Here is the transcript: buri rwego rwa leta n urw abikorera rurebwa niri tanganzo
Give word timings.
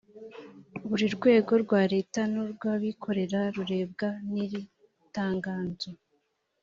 buri 0.87 1.05
rwego 1.15 1.53
rwa 1.63 1.81
leta 1.93 2.19
n 2.31 2.33
urw 2.43 2.61
abikorera 2.73 3.39
rurebwa 3.55 4.09
niri 4.31 4.61
tanganzo 5.15 5.89